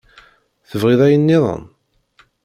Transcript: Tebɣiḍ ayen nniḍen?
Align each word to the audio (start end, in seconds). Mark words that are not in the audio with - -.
Tebɣiḍ 0.69 1.01
ayen 1.05 1.23
nniḍen? 1.23 1.63